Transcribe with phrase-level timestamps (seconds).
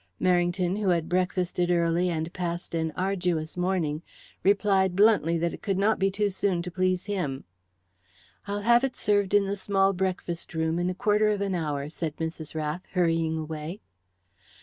[0.19, 4.01] Merrington, who had breakfasted early and passed an arduous morning,
[4.41, 7.43] replied bluntly that it could not be too soon to please him.
[8.47, 11.87] "I'll have it served in the small breakfast room in a quarter of an hour,"
[11.87, 12.55] said Mrs.
[12.55, 13.79] Rath, hurrying away.